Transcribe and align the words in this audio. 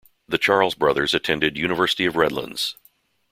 The 0.27 0.39
Charles 0.39 0.73
brothers 0.73 1.13
attended 1.13 1.57
University 1.59 2.05
of 2.05 2.15
Redlands. 2.15 2.75